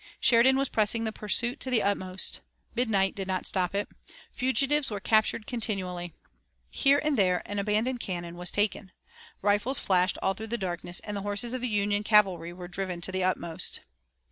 [0.19, 2.41] Sheridan was pressing the pursuit to the utmost.
[2.73, 3.87] Midnight did not stop it.
[4.33, 6.15] Fugitives were captured continually.
[6.71, 8.93] Here and there an abandoned cannon was taken.
[9.43, 12.99] Rifles flashed all through the darkness, and the horses of the Union cavalry were driven
[13.01, 13.81] to the utmost.